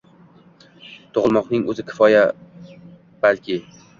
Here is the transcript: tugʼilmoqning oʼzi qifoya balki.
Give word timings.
tugʼilmoqning 1.17 1.67
oʼzi 1.75 1.85
qifoya 1.91 2.25
balki. 3.27 3.61